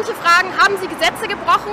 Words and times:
Manche 0.00 0.14
fragen, 0.14 0.48
haben 0.56 0.76
sie 0.80 0.88
Gesetze 0.88 1.28
gebrochen? 1.28 1.72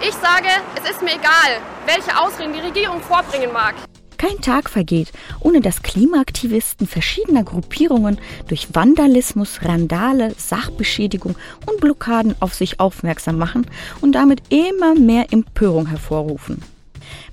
Ich 0.00 0.14
sage, 0.14 0.48
es 0.74 0.90
ist 0.90 1.00
mir 1.00 1.12
egal, 1.12 1.60
welche 1.86 2.20
Ausreden 2.20 2.52
die 2.52 2.58
Regierung 2.58 3.00
vorbringen 3.00 3.52
mag. 3.52 3.76
Kein 4.18 4.40
Tag 4.40 4.68
vergeht, 4.68 5.12
ohne 5.38 5.60
dass 5.60 5.84
Klimaaktivisten 5.84 6.88
verschiedener 6.88 7.44
Gruppierungen 7.44 8.18
durch 8.48 8.74
Vandalismus, 8.74 9.60
Randale, 9.62 10.34
Sachbeschädigung 10.36 11.36
und 11.66 11.80
Blockaden 11.80 12.34
auf 12.40 12.52
sich 12.52 12.80
aufmerksam 12.80 13.38
machen 13.38 13.68
und 14.00 14.16
damit 14.16 14.42
immer 14.48 14.96
mehr 14.96 15.32
Empörung 15.32 15.86
hervorrufen. 15.86 16.64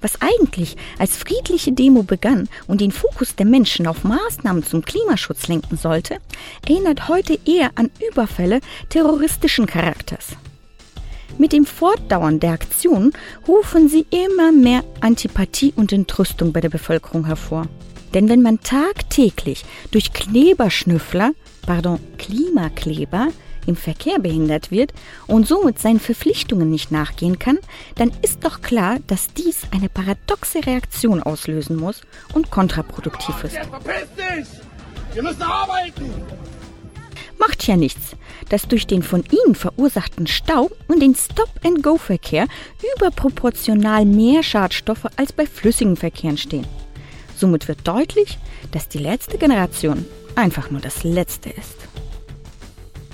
Was 0.01 0.21
eigentlich 0.21 0.75
als 0.97 1.17
friedliche 1.17 1.71
Demo 1.71 2.03
begann 2.03 2.49
und 2.67 2.81
den 2.81 2.91
Fokus 2.91 3.35
der 3.35 3.45
Menschen 3.45 3.87
auf 3.87 4.03
Maßnahmen 4.03 4.63
zum 4.63 4.83
Klimaschutz 4.83 5.47
lenken 5.47 5.77
sollte, 5.77 6.17
erinnert 6.67 7.07
heute 7.07 7.39
eher 7.45 7.71
an 7.75 7.89
Überfälle 8.09 8.61
terroristischen 8.89 9.65
Charakters. 9.65 10.29
Mit 11.37 11.53
dem 11.53 11.65
Fortdauern 11.65 12.39
der 12.39 12.51
Aktionen 12.51 13.13
rufen 13.47 13.87
sie 13.87 14.05
immer 14.09 14.51
mehr 14.51 14.83
Antipathie 14.99 15.73
und 15.75 15.91
Entrüstung 15.91 16.53
bei 16.53 16.61
der 16.61 16.69
Bevölkerung 16.69 17.25
hervor. 17.25 17.67
Denn 18.13 18.27
wenn 18.27 18.41
man 18.41 18.59
tagtäglich 18.59 19.63
durch 19.91 20.11
Kleberschnüffler, 20.11 21.31
pardon, 21.65 21.99
Klimakleber, 22.17 23.29
im 23.67 23.75
Verkehr 23.75 24.19
behindert 24.19 24.71
wird 24.71 24.93
und 25.27 25.47
somit 25.47 25.79
seinen 25.79 25.99
Verpflichtungen 25.99 26.69
nicht 26.69 26.91
nachgehen 26.91 27.39
kann, 27.39 27.59
dann 27.95 28.11
ist 28.21 28.43
doch 28.43 28.61
klar, 28.61 28.97
dass 29.07 29.33
dies 29.33 29.61
eine 29.71 29.89
paradoxe 29.89 30.65
Reaktion 30.65 31.21
auslösen 31.21 31.75
muss 31.75 32.01
und 32.33 32.51
kontraproduktiv 32.51 33.43
ist. 33.43 33.57
Wir 35.13 35.23
müssen 35.23 35.41
arbeiten! 35.41 36.11
Macht 37.37 37.65
ja 37.65 37.75
nichts, 37.75 38.15
dass 38.49 38.67
durch 38.67 38.85
den 38.85 39.01
von 39.01 39.23
ihnen 39.31 39.55
verursachten 39.55 40.27
Stau 40.27 40.69
und 40.87 41.01
den 41.01 41.15
Stop-and-Go-Verkehr 41.15 42.45
überproportional 42.95 44.05
mehr 44.05 44.43
Schadstoffe 44.43 45.07
als 45.15 45.33
bei 45.33 45.47
flüssigen 45.47 45.97
Verkehren 45.97 46.37
stehen. 46.37 46.67
Somit 47.35 47.67
wird 47.67 47.87
deutlich, 47.87 48.37
dass 48.71 48.89
die 48.89 48.99
letzte 48.99 49.39
Generation 49.39 50.05
einfach 50.35 50.69
nur 50.69 50.81
das 50.81 51.03
Letzte 51.03 51.49
ist. 51.49 51.77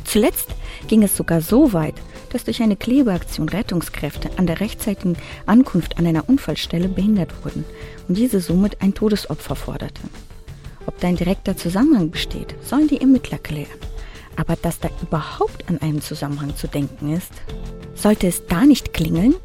Zuletzt 0.08 0.48
ging 0.88 1.04
es 1.04 1.18
sogar 1.18 1.42
so 1.42 1.74
weit, 1.74 1.96
dass 2.32 2.46
durch 2.46 2.62
eine 2.62 2.78
Klebeaktion 2.78 3.50
Rettungskräfte 3.50 4.30
an 4.38 4.48
der 4.48 4.62
rechtzeitigen 4.62 5.18
Ankunft 5.46 5.98
an 6.00 6.08
einer 6.08 6.30
Unfallstelle 6.30 6.88
behindert 6.88 7.44
wurden 7.44 7.66
und 8.08 8.18
diese 8.18 8.40
somit 8.40 8.82
ein 8.82 8.94
Todesopfer 8.94 9.56
forderte. 9.56 10.02
Ob 10.86 10.98
da 11.02 11.10
ein 11.10 11.18
direkter 11.18 11.58
Zusammenhang 11.58 12.10
besteht, 12.10 12.56
sollen 12.64 12.88
die 12.88 13.02
Ermittler 13.02 13.38
klären. 13.38 13.68
Aber 14.38 14.56
dass 14.56 14.80
da 14.80 14.90
überhaupt 15.02 15.68
an 15.68 15.80
einen 15.82 16.02
Zusammenhang 16.02 16.56
zu 16.56 16.68
denken 16.68 17.14
ist, 17.14 17.34
sollte 17.94 18.28
es 18.28 18.48
da 18.48 18.62
nicht 18.62 18.94
klingeln? 18.94 19.36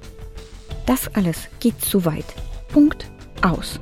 Das 0.86 1.12
alles 1.14 1.48
geht 1.58 1.80
zu 1.84 2.04
weit. 2.04 2.26
Punkt 2.68 3.10
aus. 3.42 3.80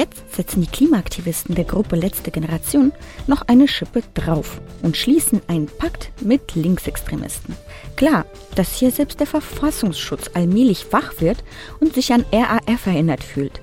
Jetzt 0.00 0.34
setzen 0.34 0.62
die 0.62 0.66
Klimaaktivisten 0.66 1.54
der 1.54 1.66
Gruppe 1.66 1.94
Letzte 1.94 2.30
Generation 2.30 2.90
noch 3.26 3.42
eine 3.42 3.68
Schippe 3.68 4.02
drauf 4.14 4.62
und 4.80 4.96
schließen 4.96 5.42
einen 5.46 5.66
Pakt 5.66 6.10
mit 6.22 6.54
Linksextremisten. 6.54 7.54
Klar, 7.96 8.24
dass 8.54 8.72
hier 8.76 8.92
selbst 8.92 9.20
der 9.20 9.26
Verfassungsschutz 9.26 10.30
allmählich 10.32 10.90
wach 10.90 11.20
wird 11.20 11.44
und 11.80 11.92
sich 11.92 12.14
an 12.14 12.24
RAF 12.32 12.86
erinnert 12.86 13.22
fühlt. 13.22 13.60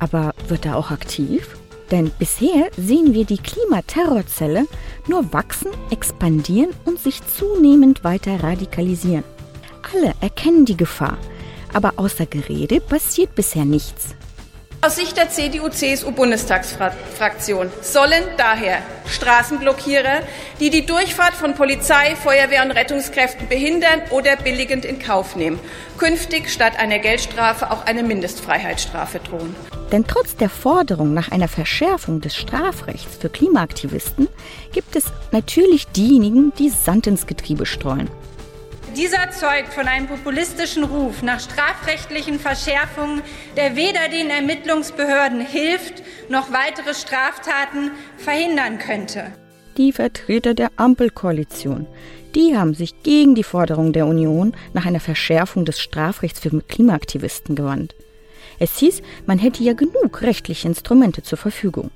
Aber 0.00 0.34
wird 0.48 0.66
er 0.66 0.76
auch 0.76 0.90
aktiv? 0.90 1.56
Denn 1.92 2.10
bisher 2.18 2.68
sehen 2.76 3.14
wir 3.14 3.24
die 3.24 3.38
Klimaterrorzelle 3.38 4.66
nur 5.06 5.32
wachsen, 5.32 5.70
expandieren 5.92 6.70
und 6.84 6.98
sich 6.98 7.24
zunehmend 7.28 8.02
weiter 8.02 8.42
radikalisieren. 8.42 9.22
Alle 9.94 10.14
erkennen 10.20 10.64
die 10.64 10.76
Gefahr, 10.76 11.16
aber 11.72 11.92
außer 11.94 12.26
Gerede 12.26 12.80
passiert 12.80 13.36
bisher 13.36 13.64
nichts. 13.64 14.16
Aus 14.84 14.96
Sicht 14.96 15.16
der 15.16 15.30
CDU-CSU-Bundestagsfraktion 15.30 17.70
sollen 17.80 18.22
daher 18.36 18.82
Straßenblockierer, 19.06 20.20
die 20.60 20.68
die 20.68 20.84
Durchfahrt 20.84 21.32
von 21.32 21.54
Polizei, 21.54 22.14
Feuerwehr 22.16 22.62
und 22.62 22.70
Rettungskräften 22.70 23.48
behindern 23.48 24.02
oder 24.10 24.36
billigend 24.36 24.84
in 24.84 24.98
Kauf 24.98 25.36
nehmen, 25.36 25.58
künftig 25.96 26.50
statt 26.50 26.78
einer 26.78 26.98
Geldstrafe 26.98 27.70
auch 27.70 27.86
eine 27.86 28.02
Mindestfreiheitsstrafe 28.02 29.20
drohen. 29.20 29.56
Denn 29.90 30.06
trotz 30.06 30.36
der 30.36 30.50
Forderung 30.50 31.14
nach 31.14 31.32
einer 31.32 31.48
Verschärfung 31.48 32.20
des 32.20 32.36
Strafrechts 32.36 33.16
für 33.18 33.30
Klimaaktivisten 33.30 34.28
gibt 34.72 34.96
es 34.96 35.04
natürlich 35.32 35.86
diejenigen, 35.86 36.52
die 36.58 36.68
Sand 36.68 37.06
ins 37.06 37.26
Getriebe 37.26 37.64
streuen. 37.64 38.10
Dieser 38.96 39.30
zeugt 39.32 39.74
von 39.74 39.88
einem 39.88 40.06
populistischen 40.06 40.84
Ruf 40.84 41.22
nach 41.22 41.40
strafrechtlichen 41.40 42.38
Verschärfungen, 42.38 43.22
der 43.56 43.74
weder 43.74 44.08
den 44.08 44.30
Ermittlungsbehörden 44.30 45.40
hilft 45.40 46.04
noch 46.28 46.52
weitere 46.52 46.94
Straftaten 46.94 47.90
verhindern 48.18 48.78
könnte. 48.78 49.32
Die 49.76 49.90
Vertreter 49.90 50.54
der 50.54 50.70
Ampelkoalition, 50.76 51.88
die 52.36 52.56
haben 52.56 52.74
sich 52.74 53.02
gegen 53.02 53.34
die 53.34 53.42
Forderung 53.42 53.92
der 53.92 54.06
Union 54.06 54.54
nach 54.74 54.86
einer 54.86 55.00
Verschärfung 55.00 55.64
des 55.64 55.80
Strafrechts 55.80 56.38
für 56.38 56.50
Klimaaktivisten 56.60 57.56
gewandt. 57.56 57.96
Es 58.60 58.78
hieß, 58.78 59.02
man 59.26 59.40
hätte 59.40 59.64
ja 59.64 59.72
genug 59.72 60.22
rechtliche 60.22 60.68
Instrumente 60.68 61.22
zur 61.24 61.38
Verfügung. 61.38 61.90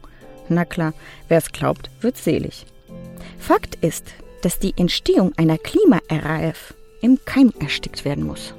Na 0.48 0.64
klar, 0.64 0.94
wer 1.28 1.38
es 1.38 1.52
glaubt, 1.52 1.90
wird 2.00 2.16
selig. 2.16 2.66
Fakt 3.38 3.76
ist, 3.76 4.06
dass 4.42 4.58
die 4.58 4.74
Entstehung 4.76 5.32
einer 5.36 5.58
Klima-RAF 5.58 6.74
im 7.00 7.18
Keim 7.24 7.52
erstickt 7.60 8.04
werden 8.04 8.24
muss. 8.24 8.54